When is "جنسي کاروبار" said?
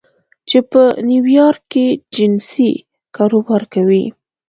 2.15-3.63